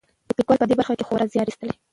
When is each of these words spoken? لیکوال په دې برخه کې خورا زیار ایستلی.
لیکوال 0.37 0.59
په 0.61 0.67
دې 0.69 0.75
برخه 0.79 0.93
کې 0.97 1.07
خورا 1.07 1.25
زیار 1.33 1.47
ایستلی. 1.49 1.73